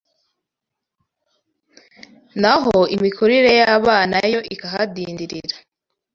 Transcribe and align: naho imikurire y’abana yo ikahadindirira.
naho 2.41 2.77
imikurire 2.95 3.51
y’abana 3.59 4.17
yo 4.33 4.39
ikahadindirira. 4.53 5.55